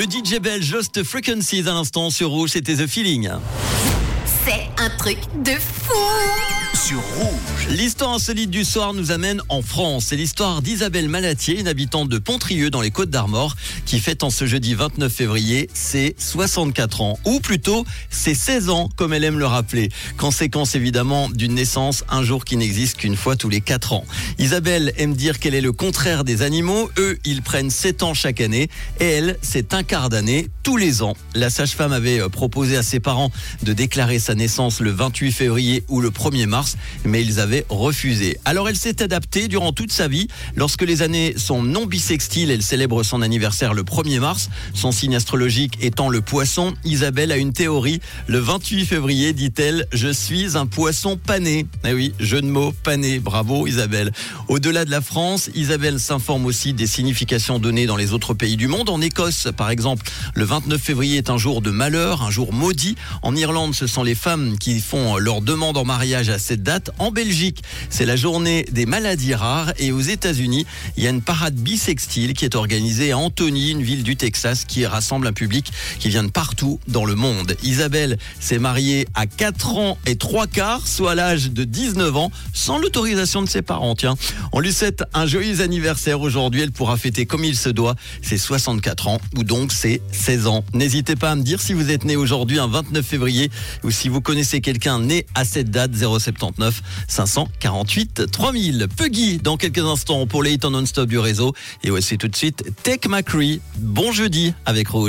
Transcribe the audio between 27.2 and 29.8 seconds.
ils prennent 7 ans chaque année. Et elle, c'est